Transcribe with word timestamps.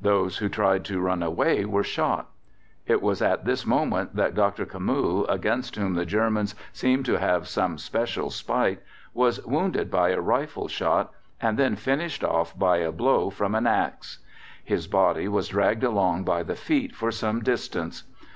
Those 0.00 0.36
who 0.38 0.48
tried 0.48 0.84
to 0.84 1.00
run 1.00 1.20
away 1.20 1.64
were 1.64 1.82
shot. 1.82 2.30
It 2.86 3.02
was 3.02 3.20
at 3.20 3.44
this 3.44 3.66
moment 3.66 4.14
that 4.14 4.36
Dr. 4.36 4.64
Camus, 4.66 5.26
against 5.28 5.74
whom 5.74 5.94
the 5.94 6.06
Germans 6.06 6.54
seemed 6.72 7.06
to 7.06 7.18
have 7.18 7.48
some 7.48 7.76
special 7.78 8.30
spite, 8.30 8.78
was 9.14 9.44
wounded 9.44 9.90
by 9.90 10.10
a 10.10 10.20
rifle 10.20 10.68
shot, 10.68 11.10
and 11.40 11.58
then 11.58 11.74
finished 11.74 12.22
off 12.22 12.56
by 12.56 12.76
a 12.76 12.92
blow 12.92 13.30
from 13.30 13.56
an 13.56 13.66
axe. 13.66 14.20
His 14.62 14.86
body 14.86 15.26
was 15.26 15.48
dragged 15.48 15.82
along 15.82 16.22
by 16.22 16.44
the 16.44 16.54
feet 16.54 16.94
for 16.94 17.10
some 17.10 17.40
distance. 17.40 18.04